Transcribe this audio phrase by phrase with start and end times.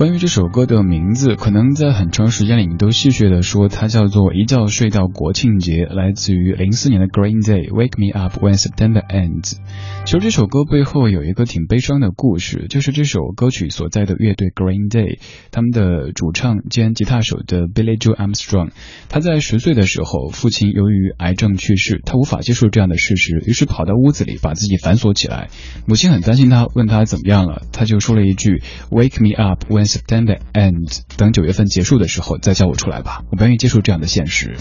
[0.00, 9.58] 关于这首歌的名字，可能在很长时间里你都戏谑的说它叫做一觉睡到国庆节，来自于零四年的 Green Day Wake Me Up When September Ends。
[10.06, 15.18] 其实这首歌背后有一个挺悲伤的故事，就是这首歌曲所在的乐队 Green Day，
[15.50, 18.70] 他们的主唱兼吉他手的 Billy Joe Armstrong，
[19.10, 25.50] 他在十岁的时候，父亲由于癌症去世，他无法接受这样的事实，于是跑到屋子里把自己反锁起来。
[25.86, 34.56] 母亲很担心他，问他怎么样了，他就说了一句 Wake me up when September End，等九月份结束的时候再叫我出来吧，我不愿意接受这样的现实。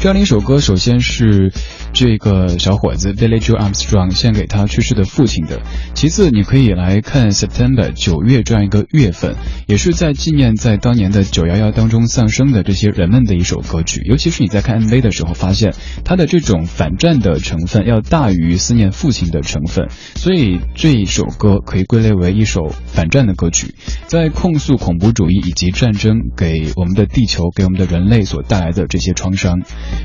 [0.00, 1.52] 这样的一首歌，首先是
[1.92, 5.60] 这个小伙子 Billy Joe Armstrong 献给他去世的父亲的。
[5.92, 9.34] 其次，你可以来看 September 九月这样一个月份，
[9.66, 14.00] 也是在纪念在当年的九幺幺当中丧生的这些人们的一首歌曲。
[14.04, 15.74] 尤其是你在看 MV 的时候，发现
[16.04, 23.74] 它的这种反战的成分要大于思念父亲的成分，所以这一首歌可以归类为一首反战的歌曲，
[24.06, 29.60] 在控诉恐怖主义以及战争给我们的地球、给我们的人类所带来的这些创伤。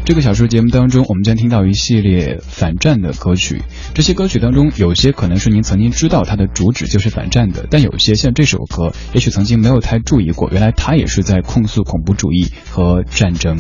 [0.06, 3.62] 这个小说节目当中，我们将听到一系列反战的歌曲。
[3.94, 13.58] 这些歌曲当中，有些可能是您曾经知道它的主旨就是反战的，但有些像这首歌，也许曾经没有太注意过，原来它也是在控诉恐怖主义和战争。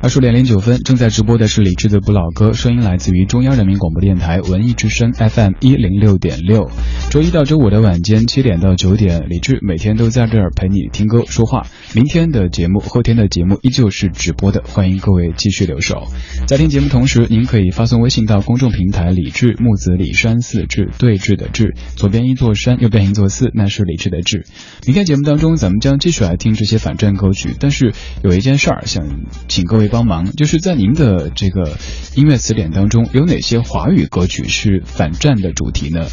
[0.00, 6.70] 二十点零九分，正在直播的是李志的不老歌，声音来自于中央人民广播电台文艺之声 FM 一零六点六。
[7.12, 11.66] 周一到周五的晚间七点到九点，李志每天都在这儿陪你听歌说话。
[11.94, 16.06] 明天的节目、后天的节目依旧是直播的，欢迎各位继续留守。
[16.46, 24.46] 在听节目同时，您可以发送微信到公众平台“李志木子李山寺志对峙的志”，左边一座山，右边一座寺，那是李志的志。
[24.86, 27.92] 明天节目当中，咱们将继续来听这些反战歌曲，但是
[28.24, 29.06] 有一件事儿想
[29.48, 29.86] 请各位。
[29.86, 31.76] 帮忙，就是在您的这个
[32.16, 36.06] 音乐词典当中，有哪些华语歌曲是反战的主题呢？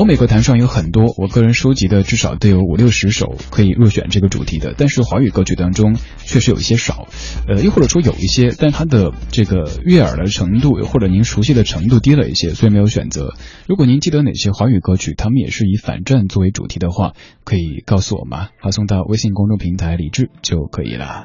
[0.00, 5.94] 欧美歌坛上有很多，我个人收集的至少都有五六十首可以入选这个主题的，但是华语歌曲当中
[6.24, 7.06] 确实有一些少，
[7.46, 13.34] 呃，又或者说有一些，但它的这个悦耳的程度或者您熟悉的程度低了一些，所以没有选择。
[13.66, 17.12] 如果您记得哪些华语歌曲，他们也是以反战作为主题的话，
[17.44, 18.48] 可以告诉我吗？
[18.62, 21.24] 发送到微信公众平台李智就可以了。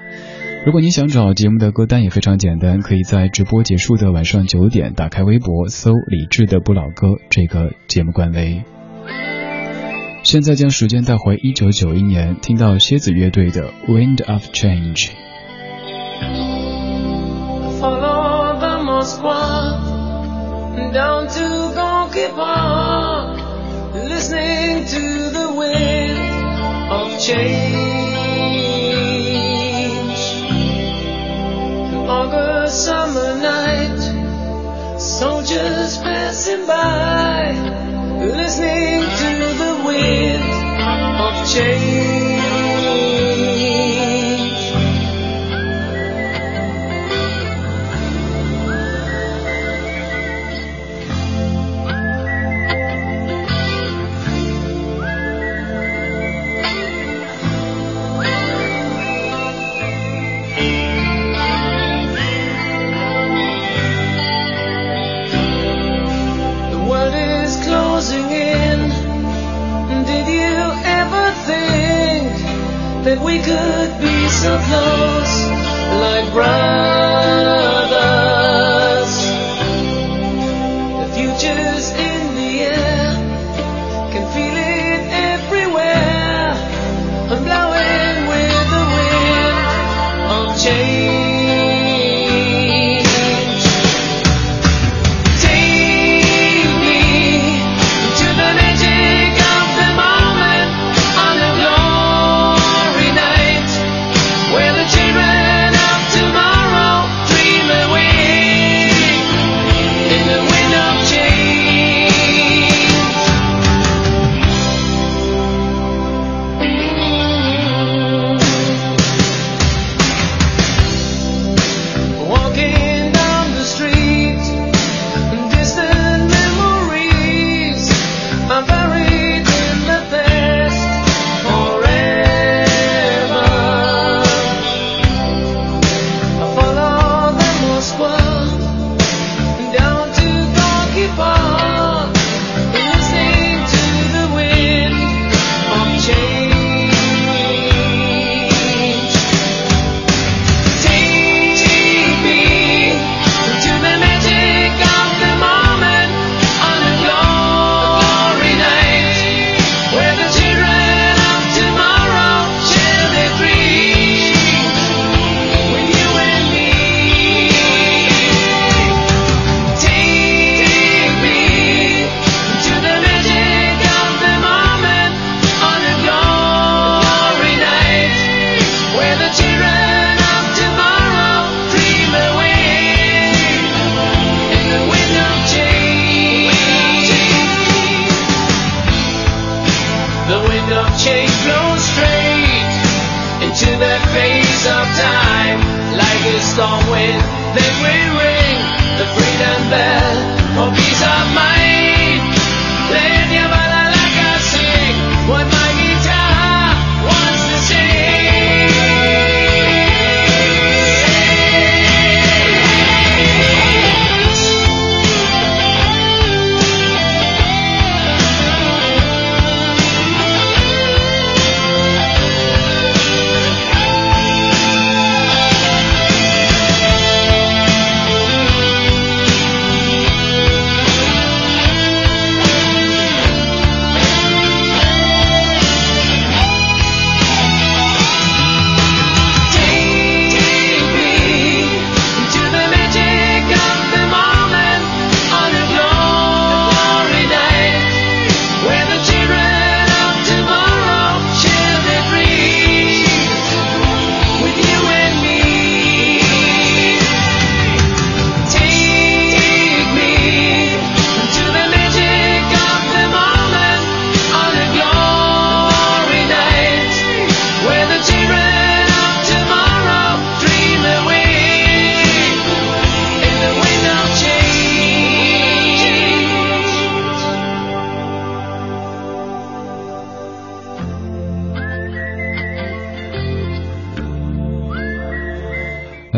[0.66, 8.64] 如果你想找节目的歌单也非常简单，可以在直播结束的晚上九点打开微博搜“李志的不老歌”这个节目官微。
[10.24, 15.10] 现在将时间带回一九九一年，听到蝎子乐队的《Wind of Change》。
[32.36, 37.52] August summer night, soldiers passing by,
[38.20, 40.44] listening to the wind
[41.22, 41.85] of change.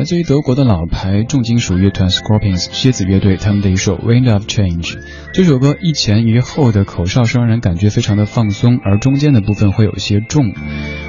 [0.08, 4.94] 自于德国的老牌重金属乐团 Scorpions 蝎子乐队，他们的一首《Wind of Change》。
[5.34, 10.54] 这首歌一前一后的口哨声让人感觉非常的放松，而中间的部分会有些重。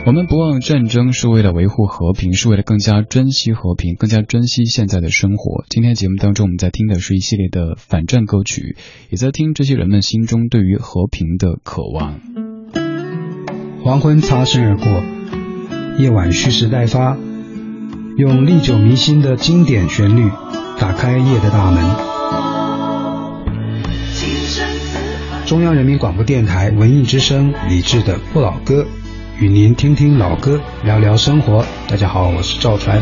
[0.05, 5.64] 我们不忘战争是为了维护和平，是为了更加珍惜和平，更加珍惜现在的生活。
[5.69, 8.76] 今天节目当中，我们在听的是一系列的反战歌曲，
[9.11, 12.19] 也在听这些人们心中对于和平的渴望。
[13.85, 14.87] 黄昏擦身而过，
[16.02, 17.17] 夜晚蓄势待发。
[18.19, 20.29] 用历久弥新的经典旋律
[20.77, 21.85] 打开夜的大门。
[25.47, 28.85] 中央人民广播电台文艺之声李志的不老歌，
[29.39, 31.65] 与您听听老歌，聊聊生活。
[31.87, 33.01] 大家好，我是赵传。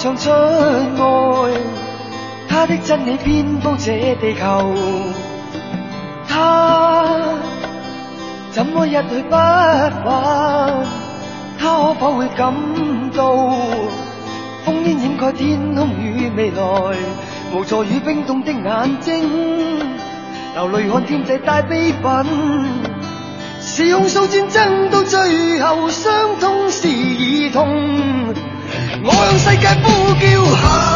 [0.00, 1.52] 唱出爱，
[2.48, 4.72] 他的真理遍布这地球。
[6.28, 7.34] 他
[8.52, 10.86] 怎么一去不返？
[11.58, 12.54] 他可否会感
[13.16, 13.24] 到
[14.64, 16.62] 烽烟掩盖天空与未来？
[17.52, 19.80] 无助与冰冻的眼睛，
[20.54, 22.24] 流泪看天际带悲愤。
[23.60, 28.47] 是控诉战争到最后，伤痛是儿童。
[29.10, 30.87] 我向世界呼叫。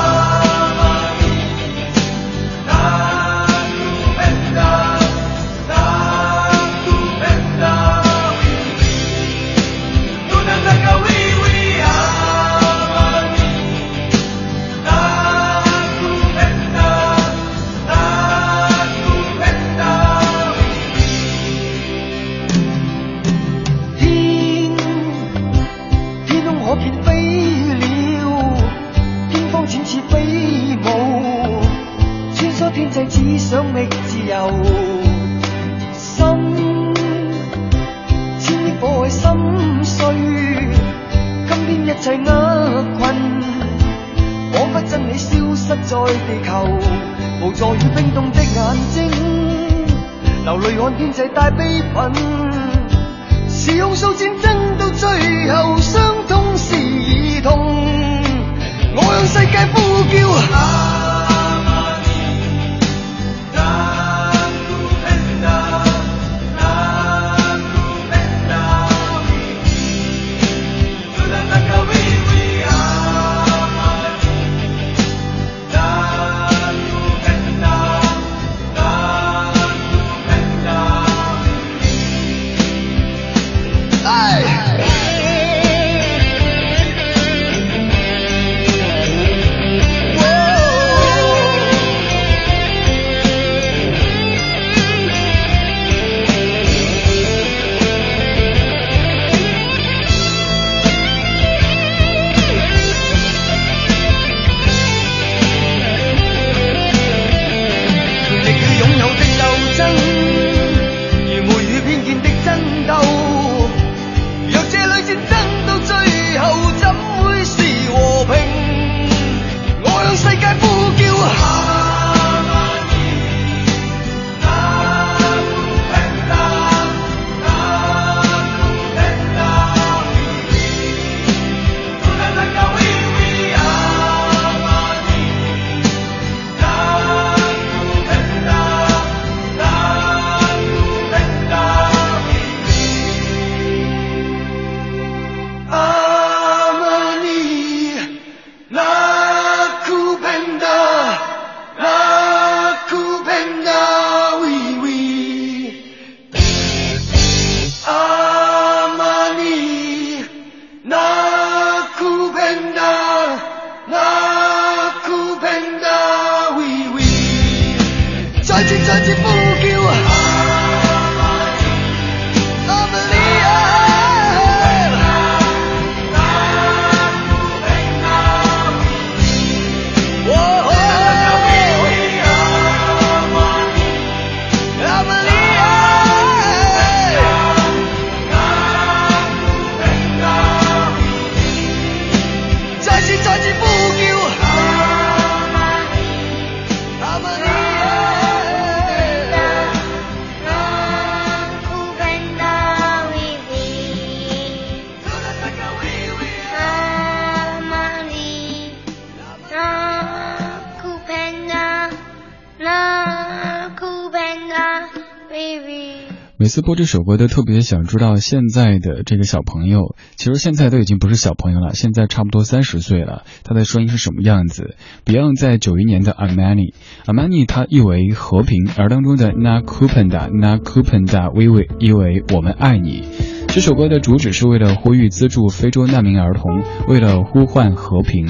[216.52, 233.08] 次播这首歌都特别想知道现在的这个小朋友，其实现在都已经不是小朋友了，现在差不多三十岁了，他的声音是什么样子？Beyond 在九一年的 Amani，Amani 它意为和平，而当中的 Na Kupenda Na Kupenda 微微意为我们爱你。
[233.48, 238.26] 这首歌的主旨是为了呼吁资助非洲难民儿童，为了呼唤和平。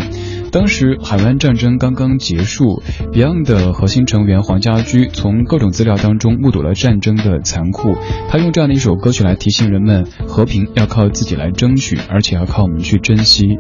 [0.53, 7.97] 当时海湾战争刚刚结束，Beyond 的核心成员黄家驹从各种资料当中目睹了战争的残酷，
[8.29, 13.59] 他用这样的一首歌曲来提醒人们，和平要靠自己来争取，而且要靠我们去珍惜。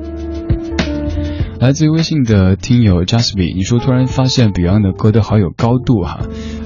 [1.58, 6.20] 来自于微信的听友 Jasby，你说突然发现 Beyond 的歌都好有高度哈。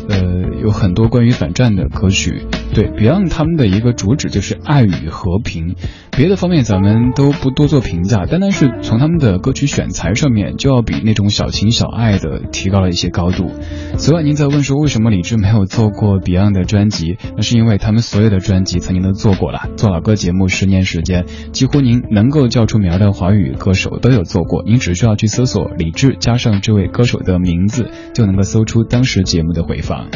[0.09, 0.19] 呃，
[0.63, 2.43] 有很多关于反战的歌曲，
[2.77, 5.77] 对 Beyond 他们的一个主旨就是爱与和平，
[6.15, 13.51] 别的方面咱们都不多做评价，单单是从他们的歌曲选材上面，就要比那种小情小爱的提高了一些高度。
[13.97, 30.09] 此外，您在问说为什么李志没有做过 Beyond 的专辑，那是因为他们所有的专辑曾经都做过了，做老歌节目十年时间，几乎您能够叫出名的华语歌手都有做过，您只需要去搜索李志加上这位歌手的名字，就能够搜出当时节目的回放。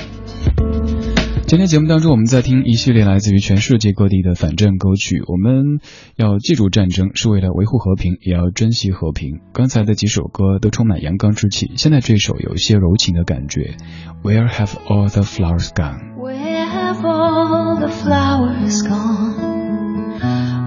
[1.50, 5.20] 今天节目当中，我们在听一系列来自于全世界各地的反战歌曲。
[5.26, 5.80] 我们
[6.14, 9.40] 要记住战争是为了维护和平，也要珍惜和平。
[9.52, 13.74] 刚才的几首歌都充满阳刚之气，现在这首有一些柔情的感觉。
[14.22, 16.14] Where have all the flowers gone?
[16.20, 20.20] Where have all the flowers gone?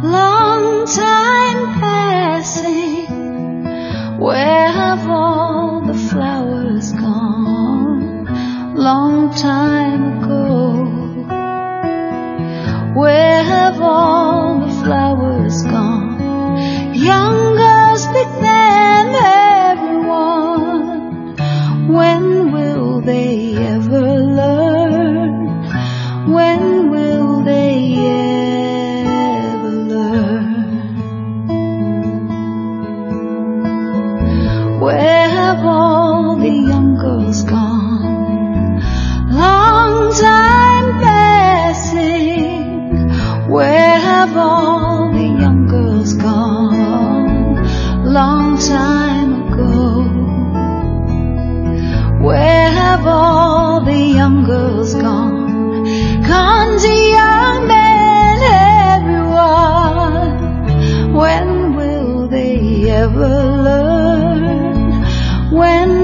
[0.04, 3.08] Long time passing.
[4.19, 7.24] Where have all the flowers gone?
[8.76, 10.12] long time.
[12.95, 16.93] Where have all the flowers gone?
[16.93, 19.15] Young girls, big men,
[19.73, 21.36] everyone.
[21.88, 25.65] When will they ever learn?
[26.32, 30.99] When will they ever learn?
[34.79, 36.03] Where have all
[44.25, 47.57] have all the young girls gone?
[48.05, 50.05] Long time ago.
[52.25, 55.83] Where have all the young girls gone?
[56.23, 58.38] Gone to young men,
[58.95, 60.38] everyone.
[61.21, 63.36] When will they ever
[63.67, 65.03] learn?
[65.51, 66.03] When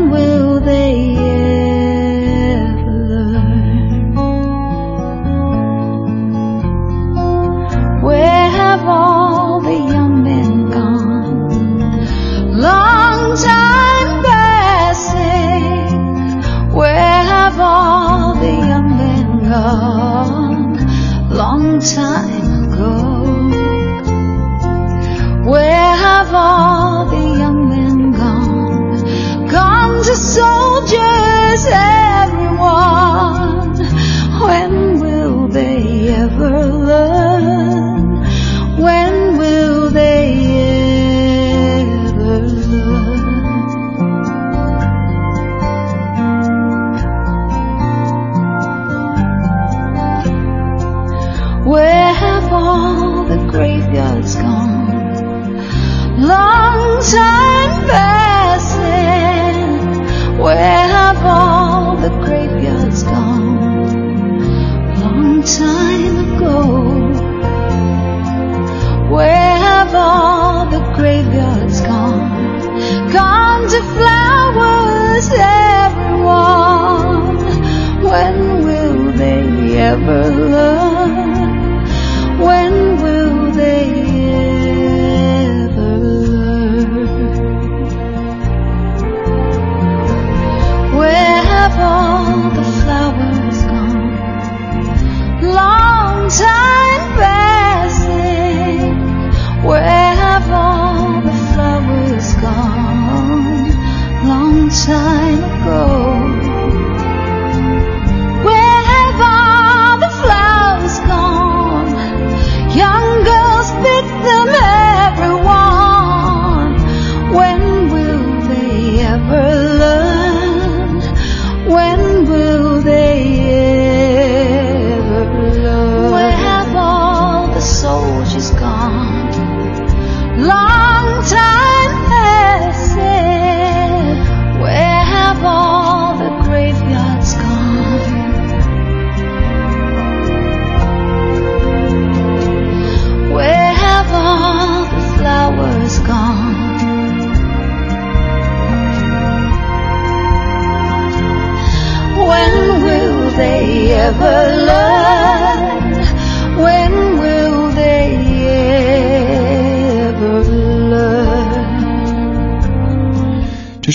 [80.09, 80.78] love.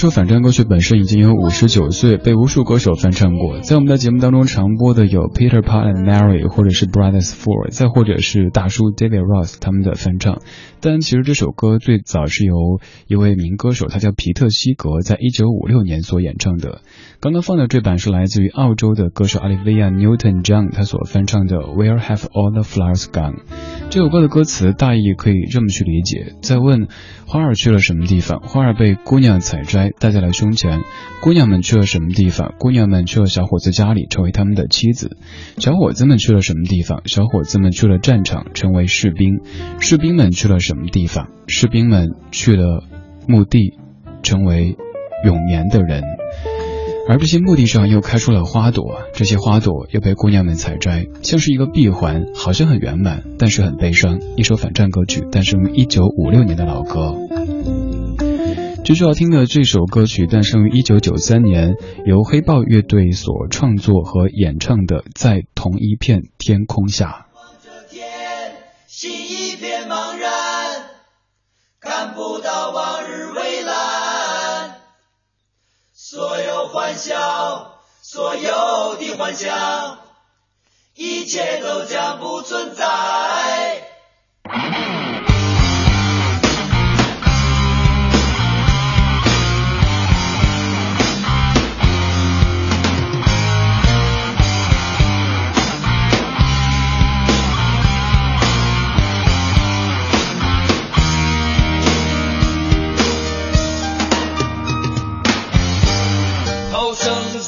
[0.05, 3.61] 首反战歌曲本身已经有五十九岁，被无数歌手翻唱过。
[3.61, 10.43] 在我们的节目当中常播的有 Peter Paul and Mary，或者是 Brothers Four，再或者是大叔 David Ross 他们的翻唱。
[10.83, 12.55] 但其实这首歌最早是由
[13.07, 16.83] 一位民歌手，他叫皮特西格，在一九五六年所演唱的。
[17.21, 23.37] 刚刚放的这版是来自于澳洲的歌手 Olivia Newton-John，他所翻唱的 Where Have All the Flowers Gone？
[23.90, 26.88] 这首歌的歌词大意可以这么去理解，在问
[27.27, 28.40] 花儿去了什么地方？
[28.40, 30.83] 花儿被姑娘采摘，戴在了胸前。
[31.23, 32.55] 姑娘们去了什么地方？
[32.59, 35.16] 姑娘们去了小伙子家里，成为他们的妻子。
[35.59, 37.03] 小伙子们去了什么地方？
[37.07, 39.40] 小伙子们去了战场，成为士兵。
[39.79, 41.29] 士兵们去了什么地方？
[41.47, 42.83] 士兵们去了
[43.29, 43.79] 墓地，
[44.25, 44.77] 成为
[45.25, 46.03] 永眠的人。
[47.07, 54.21] 而这些墓地上又开出了花朵，这些花朵又被姑娘们采摘，像是一个闭环，好像很圆满，但是很悲伤。
[54.37, 57.14] 一首反战歌曲，诞生于一九五六年的老歌。
[58.85, 61.75] 继续要听的这首歌曲，诞生于一九九三年，
[62.07, 67.07] 由黑豹乐队所创作和演唱的《在同一片天空下》。
[67.37, 68.07] 望着天，
[68.87, 70.31] 心一片茫然，
[71.81, 72.34] 看不
[76.74, 80.00] 欢笑，所有的幻想，
[80.96, 83.87] 一切都将不存在。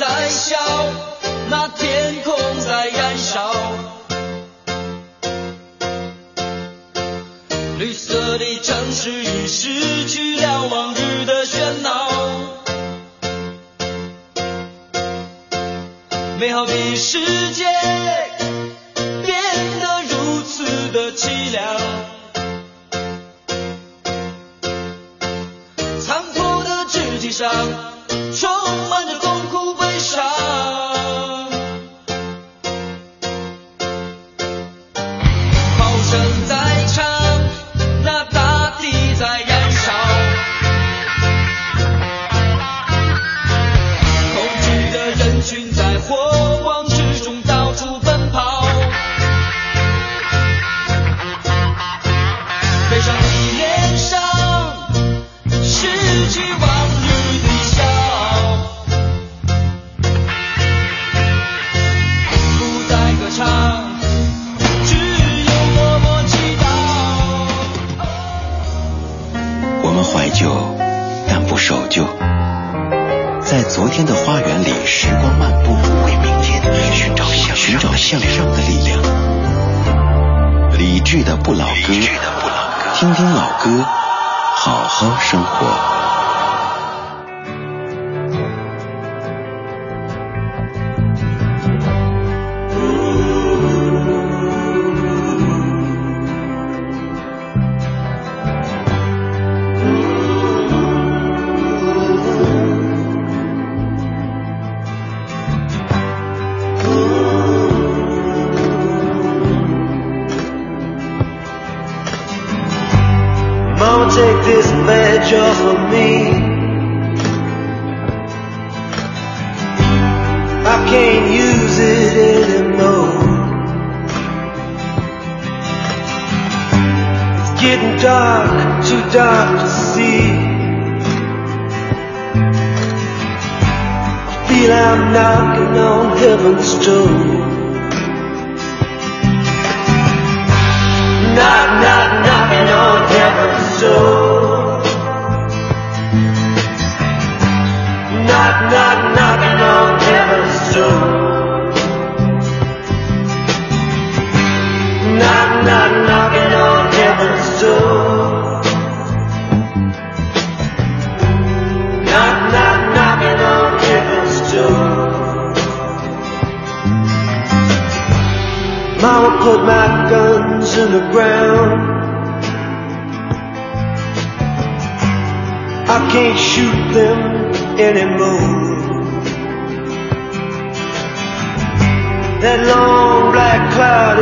[0.08, 0.56] 在笑，
[1.50, 3.52] 那天空在燃烧，
[7.78, 9.68] 绿色的城市已是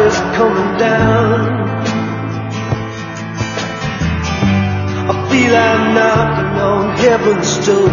[0.06, 1.64] is coming down.
[5.10, 7.88] I feel I'm knocking on heaven's door.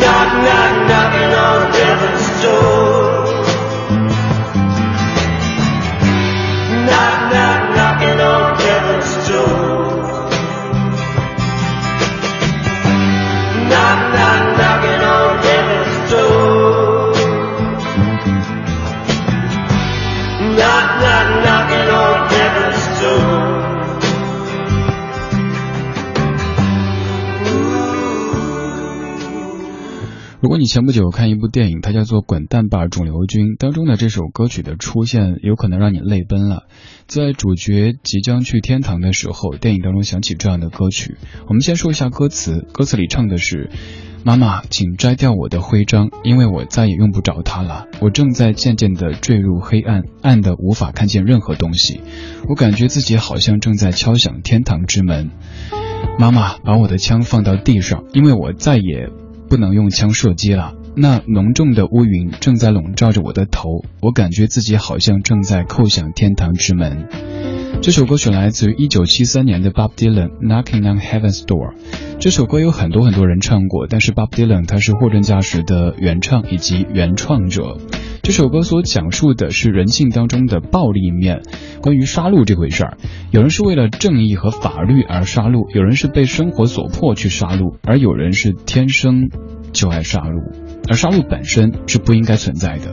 [0.00, 3.31] Knock, knock, knocking on heaven's door.
[30.52, 36.64] 如果你前不久看一部电影，它叫做《滚蛋吧，肿瘤君》，当中的这首歌曲的出现，有可能让你泪奔了。
[37.06, 41.16] 在主角即将去天堂的时候，电影当中响起这样的歌曲。
[41.48, 43.70] 我们先说一下歌词，歌词里唱的是
[44.26, 47.86] ：“妈妈，请摘掉我的徽章，因为我再也用不着它了。
[48.02, 52.02] 我正在渐渐地坠入黑暗，暗的无法看见任何东西。
[52.46, 55.30] 我感觉自己好像正在敲响天堂之门。
[56.18, 59.08] 妈妈，把我的枪放到地上，因为我再也。”
[59.52, 60.72] 不能用枪射击了。
[60.96, 67.06] 那浓重的乌云正在笼罩着我的头，我感觉自己好像正在叩响天堂之门。
[67.82, 71.74] 这首歌曲来自于一九七三年的 Bob Dylan Knocking on Heaven's Door。
[72.18, 77.76] 这首歌有很多很多人唱过，但是 Bob Dylan 他是货真价实的原唱以及原创者。
[78.22, 81.42] 这首歌所讲述的是人性当中的暴力面，
[81.80, 82.96] 关于杀戮这回事儿。
[83.32, 89.28] 有人是为了正义和法律而杀戮，有人是被生活所迫去杀戮，而有人是天生
[89.72, 90.54] 就爱杀戮，
[90.88, 92.92] 而杀戮本身是不应该存在的。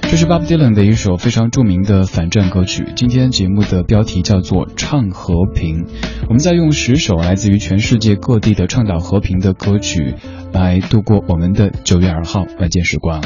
[0.00, 2.86] 这是 Bob Dylan 的一首非常著名的反战歌曲。
[2.96, 5.84] 今天节目的标题叫做《唱和平》，
[6.28, 10.14] 我们在用十首来自于全世界各地的倡导和平的歌曲
[10.50, 13.22] 来度过我们的九月二号晚间时光。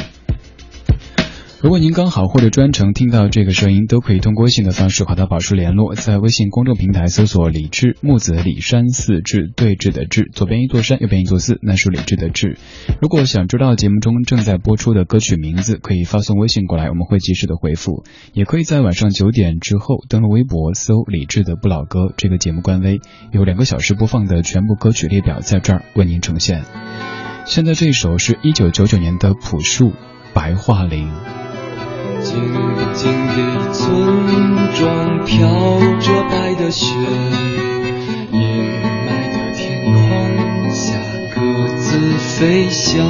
[1.59, 12.59] 如果您刚好或者专程听到这个声音，都可以通过微信的方式和到宝叔联络，在微信公众平台搜索“李志木子李山寺志对峙的志”，左边一座山，右边一座寺，那是李志的志。
[13.01, 18.05] 如果想知道节目中正在播出的歌曲名字，可以发送微信过来，我们会及时的回复。
[18.33, 26.63] 也可以在晚上九点之后登录微博搜“李志的不老歌”这个节目官微，有两个小时播放的全部歌曲列表在这儿为您呈现。
[27.45, 29.89] 现在这首是一九九九年的朴树
[30.35, 31.07] 《白桦林》。
[32.27, 32.35] 静
[32.93, 33.85] 静的村
[34.75, 35.47] 庄飘
[36.01, 36.93] 着白的雪，
[38.33, 38.39] 阴
[39.05, 39.95] 霾的天空
[40.69, 40.83] 下
[41.33, 41.39] 各
[41.77, 43.07] 自飞翔。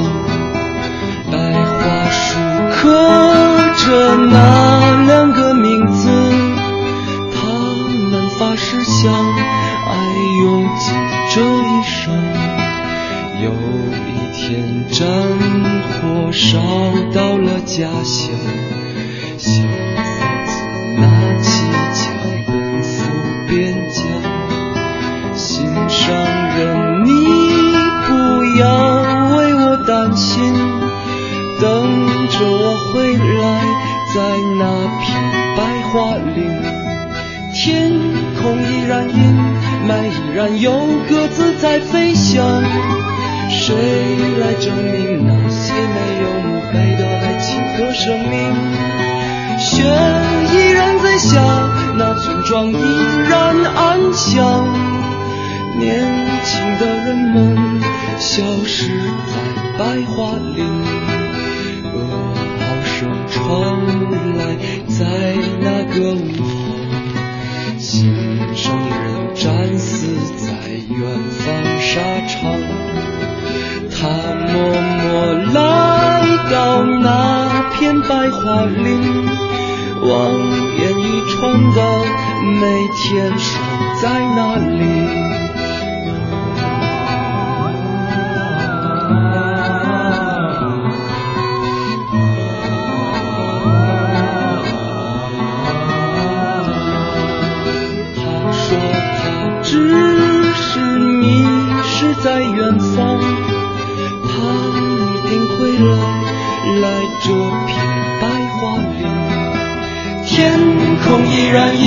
[1.32, 2.38] 白桦树
[2.70, 2.78] 刻
[3.76, 6.08] 着那两个名字，
[7.34, 7.38] 他
[7.88, 9.90] 们发誓相爱
[10.42, 10.94] 用尽
[11.34, 12.14] 这一生。
[13.42, 13.50] 有
[14.06, 14.96] 一天战
[15.90, 16.58] 火烧
[17.12, 18.30] 到了家乡。
[19.38, 20.17] 心。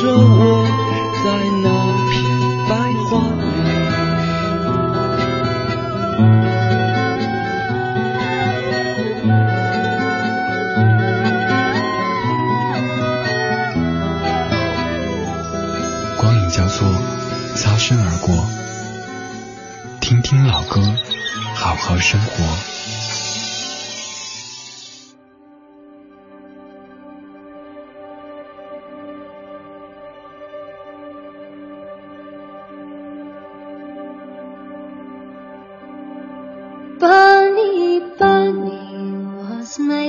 [0.00, 0.39] 中。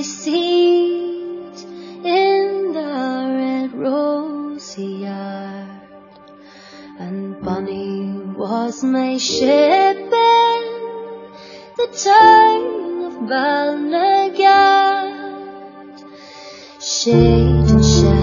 [0.04, 1.66] Seat
[2.04, 5.82] in the red rosy yard,
[6.98, 10.64] and Bunny was my ship in
[11.78, 15.12] the town of Balnagar.
[16.80, 18.21] Shade and shade.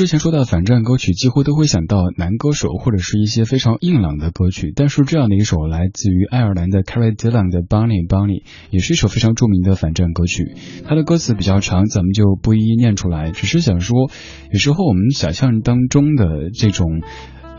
[0.00, 4.72] 之前说到反战歌曲，几乎都会想到男歌手或者是一些非常硬朗的歌曲。
[4.74, 10.54] 但是这样的一首来自于爱尔兰的 c a r r y Dillon 的 Bunny Bunny，也是一首非常著名的反战歌曲。
[10.86, 14.10] 它的歌词比较长，咱们就不一一念出来，只是想说，
[14.50, 17.02] 有时候我们想象当中的这种。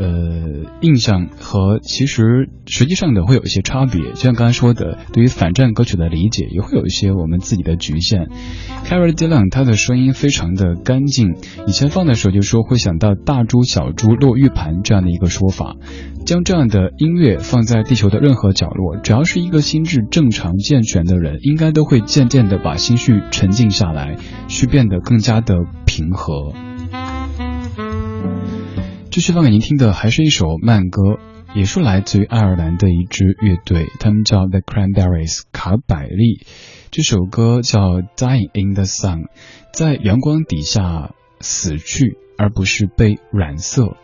[0.02, 8.28] 呃，印象和其实实际上的会有一些差别，就像刚才说的，对于反战歌曲的理解也会有一些我们自己的局限。
[8.84, 11.36] c a r r y Dillon 他的声音非常的干净，
[11.68, 15.76] 以前放的时候就说会想到大珠小珠落玉盘这样的一个说法，
[16.26, 26.54] 将这样的音乐放在地球的任何角落，只要是一个心智正常健全的人，应该都会渐渐的把心绪沉静下来，去变得更加的平和。
[29.12, 31.02] 继续放给您听的还是一首慢歌，
[31.54, 36.46] 也是来自于爱尔兰的一支乐队，他们叫 The Cranberries 卡百利。
[36.92, 37.82] 这首歌叫
[38.16, 39.26] Dying in the Sun，
[39.74, 43.98] 在阳光底下死去，而不是被染色。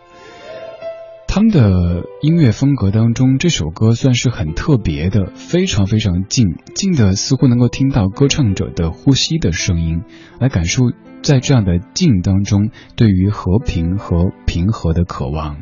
[1.25, 10.01] 他们的音乐风格当中，这首歌算是很特别的，非常非常静，静的似乎能够听到歌唱者的呼吸的声音，
[10.39, 10.81] 来感受
[11.27, 15.57] 在这样的静当中对于和平和平和的渴望。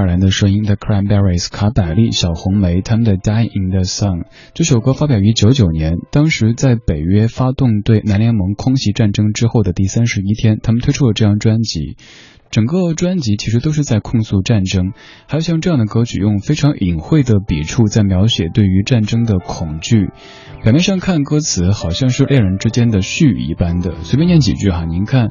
[0.00, 4.24] 爱尔兰的声音，The Cranberries 卡百利小红莓他们的 Die in the Sun
[4.54, 11.98] 这首歌发表于九九年，当时在北约发动对南联盟空袭战争之后的第三十一天，他们推出了这张专辑。
[12.50, 14.94] 整个专辑其实都是在控诉战争，
[15.28, 20.08] 还有像这样的歌曲，用非常隐晦的笔触在描写对于战争的恐惧。
[20.62, 25.30] 表面上看歌词好像是恋人之间的絮语一般的，随便念几句哈，您看。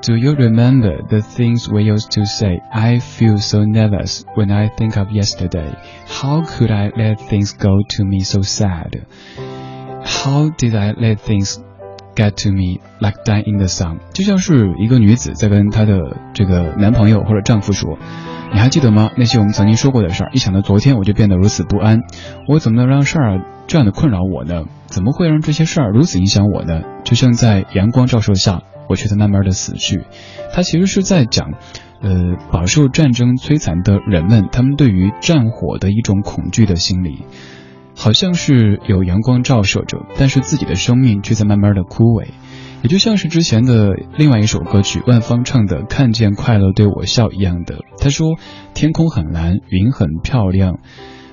[0.00, 2.60] Do you remember the things we used to say?
[2.72, 5.74] I feel so nervous when I think of yesterday.
[6.06, 9.06] How could I let things go to me so sad?
[10.04, 11.58] How did I let things
[12.14, 17.98] get to me like dying in the sun，就像是一个女子在跟她的这个男朋友或者丈夫说
[18.52, 19.10] ：“你还记得吗？
[19.16, 22.00] 那些我们曾经说过的事儿，一想到昨天我就变得如此不安。
[22.48, 24.64] 我怎么能让事儿这样的困扰我呢？
[24.86, 26.82] 怎么会让这些事儿如此影响我呢？
[27.04, 30.04] 就像在阳光照射下，我却在慢慢的死去。”
[30.52, 31.52] 他其实是在讲。
[32.00, 37.24] 呃，饱受战争摧残的人们，他们对于战火的一种恐惧的心理，
[37.96, 42.28] 好像是有阳光照射着，但是自己的生命却在慢慢的枯萎，
[42.84, 47.78] 也就像是之前的另外一首歌曲万芳唱的《看见快乐对我笑》一样的。
[47.98, 48.36] 他说
[48.74, 50.78] ：“天空很蓝，云很漂亮，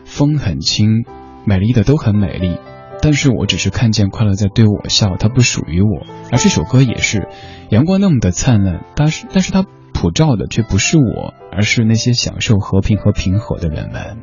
[0.03, 1.06] 风很轻，
[1.45, 2.58] 美丽的都很美丽，
[3.06, 7.28] 但是我只是看见快乐在对我笑，它不属于我。”而这首歌也是，
[7.70, 9.64] 阳光那么的灿烂，但是，但是它。
[9.97, 14.18] 普照的却不是我，而是那些享受和平和平和的人们。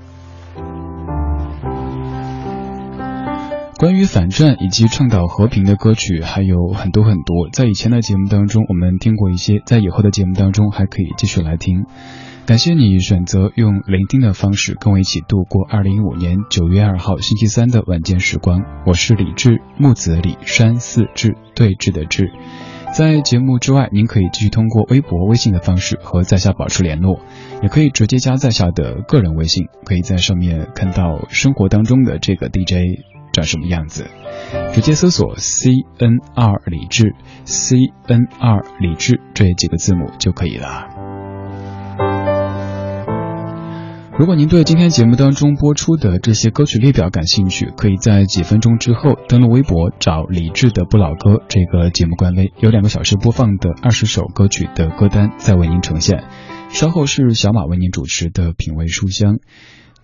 [3.78, 11.86] 关于反战以及倡导和平的歌曲还有很多很多，在以前的节目当中我们听过一些，在以后的节目当中还可以继续来听。
[12.44, 18.64] 感谢你选择用聆听的方式跟我一起度过二零一五年九月二号星期三的晚间时光。
[18.84, 22.32] 我是李志，木子李山寺志对峙的志。
[22.92, 27.20] 在节目之外，您可以继续通过微博、微信的方式和在下保持联络，
[27.62, 34.08] 也可以直接加在下的个人微信，可以在上面看到生活当中的这个 DJ 长什么样子，
[34.74, 37.14] 直接搜索 C N R 李智
[37.44, 37.76] C
[38.08, 40.91] N R 李智这几个字母就可以了。
[44.18, 56.24] 如果您对今天节目当中播出的这些歌曲列表感兴趣，可以在几分钟之后登录微博找李志的不老歌这个节目官微，有两个小时播放的二十首歌曲的歌单在为您呈现。
[56.68, 59.38] 稍后是小马为您主持的品味书香。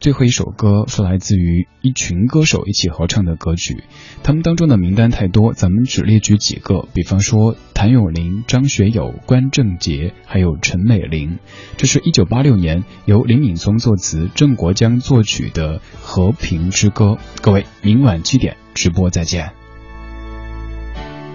[0.00, 3.82] 最后一首歌是来自于一群歌手一起合唱的歌曲，
[4.22, 6.86] 他们当中的名单太多，咱们只列举几个。
[6.94, 11.40] 比方说谭咏麟、张学友、关正杰，还有陈美玲。
[11.76, 17.18] 这是一九八六年由林敏聪作词、郑国江作曲的《和平之歌》。
[17.42, 19.50] 各位，明晚七点直播再见。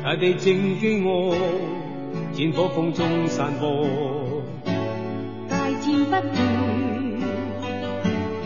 [0.05, 1.35] 大地正饥饿，
[2.31, 3.85] 战火风中散播，
[5.49, 6.72] 大战不断。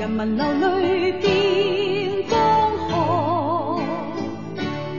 [0.07, 2.39] 人民流泪变江
[2.87, 3.81] 河，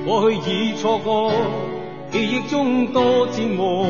[0.04, 1.32] 过去已错过，
[2.10, 3.86] 记忆中多折磨。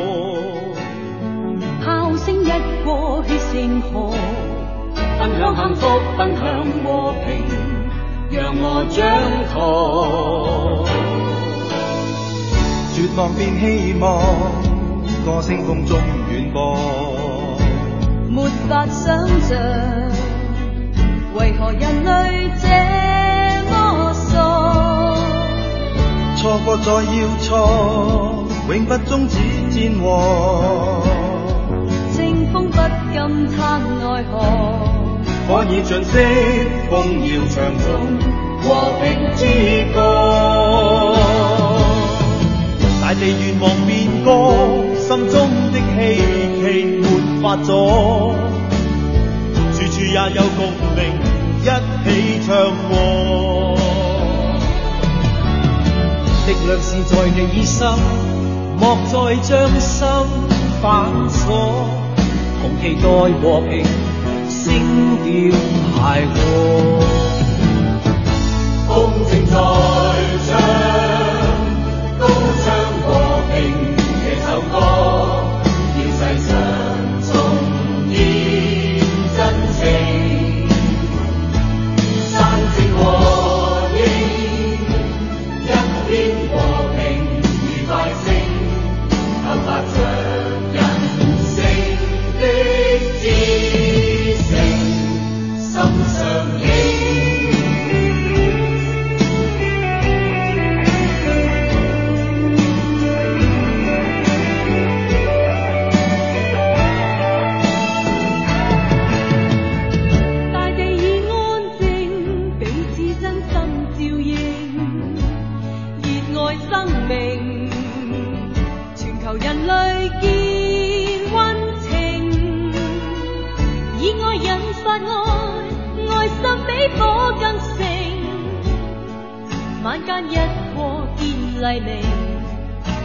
[1.85, 2.49] 炮声一
[2.85, 4.13] 过，血成河。
[5.19, 6.45] 分享幸福，分享
[6.85, 7.27] 和平，
[8.31, 8.97] 让我掌
[9.53, 9.57] 舵。
[12.95, 14.23] 绝望变希望，
[15.27, 15.99] 歌声风中
[16.31, 16.79] 远播。
[18.31, 19.59] 没法想象。
[21.39, 22.67] 为何人类这
[23.71, 24.35] 么傻？
[26.37, 29.39] 错过再要错，永不终止
[29.71, 31.01] 战祸。
[32.13, 32.77] 清风不
[33.13, 33.17] 禁
[33.57, 34.33] 叹奈何。
[35.47, 36.13] 可以尽释，
[36.91, 36.93] 风
[37.25, 37.87] 要唱颂
[38.61, 38.67] 和
[39.01, 39.41] 平之
[39.95, 39.97] 歌。
[43.01, 43.89] 大地愿望变
[44.25, 44.29] 歌，
[44.99, 45.35] 心中
[45.73, 45.97] 的希
[46.61, 46.67] 冀
[47.01, 47.05] 没
[47.41, 47.69] 法阻。
[49.73, 50.61] 处处也有共
[50.97, 50.98] 鸣。
[56.47, 57.87] 力量是在你心，
[58.79, 60.07] 莫再将心
[60.81, 60.87] 反
[61.29, 61.87] 锁。
[62.61, 63.05] 同期待
[63.41, 63.85] 和平，
[64.49, 64.65] 声
[65.25, 65.29] 调
[65.95, 65.99] 諧
[66.35, 66.37] 和。
[68.89, 68.91] 风
[69.31, 69.55] 正在
[70.49, 70.49] 唱，
[72.19, 72.23] 高
[72.65, 72.67] 唱
[73.05, 73.07] 和
[73.53, 73.55] 平
[74.25, 74.75] 这首歌，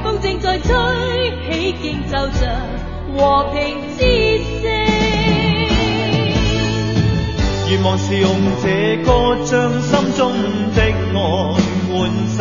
[0.03, 0.71] 风正在吹，
[1.49, 2.39] 起劲奏着
[3.13, 4.01] 和平之
[4.61, 4.71] 声。
[7.69, 8.29] 愿望是用
[8.61, 10.31] 这歌将心中
[10.73, 10.83] 的爱
[11.89, 11.91] 唤
[12.29, 12.39] 醒，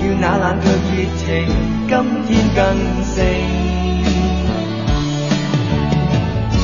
[0.00, 1.24] 要那冷却热情，
[1.86, 1.92] 今
[2.26, 2.64] 天更
[3.04, 3.14] 盛。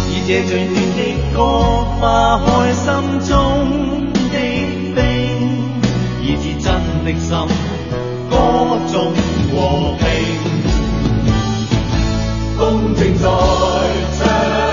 [0.09, 0.99] 以这最暖的
[1.37, 1.39] 歌，
[2.01, 2.01] 化
[2.45, 2.89] 开心
[3.29, 4.00] 中。
[7.13, 7.37] 的心，
[8.31, 8.37] 歌
[8.87, 9.13] 颂
[9.51, 10.07] 和平，
[12.57, 13.29] 公正在
[14.19, 14.70] 唱。